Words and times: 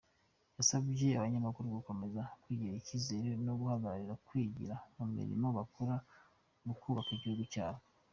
Yasabye 0.57 1.07
abanyamakuru 1.17 1.75
gukomeza 1.77 2.21
kwigirira 2.41 2.79
icyizere 2.81 3.29
no 3.45 3.53
guharanira 3.59 4.13
kwigira 4.27 4.75
mu 4.95 5.05
mirimo 5.15 5.47
bakora, 5.57 5.95
bubaka 6.85 7.11
igihugu 7.17 7.43
cyabo. 7.53 7.81